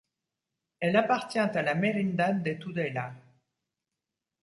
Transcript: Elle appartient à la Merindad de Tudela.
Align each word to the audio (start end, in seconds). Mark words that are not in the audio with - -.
Elle 0.79 0.95
appartient 0.95 1.37
à 1.37 1.61
la 1.61 1.75
Merindad 1.75 2.41
de 2.41 2.53
Tudela. 2.53 3.13